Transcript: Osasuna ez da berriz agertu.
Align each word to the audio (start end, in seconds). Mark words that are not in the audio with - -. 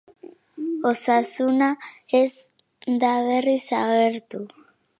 Osasuna 0.91 1.67
ez 2.21 2.31
da 3.05 3.13
berriz 3.31 3.61
agertu. 3.85 4.45